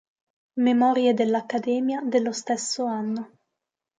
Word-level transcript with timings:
Memorie 0.61 1.13
dell'Accademia 1.13 2.01
dello 2.01 2.31
stesso 2.31 2.85
anno. 2.85 3.37